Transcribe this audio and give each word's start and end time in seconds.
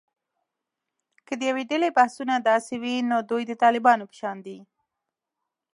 که 1.25 1.33
د 1.39 1.41
یوې 1.49 1.63
ډلې 1.71 1.89
بحثونه 1.97 2.35
داسې 2.49 2.75
وي، 2.81 2.95
نو 3.09 3.17
دوی 3.29 3.43
د 3.47 3.53
طالبانو 3.63 4.03
په 4.09 4.15
شان 4.19 4.37
دي 4.45 4.57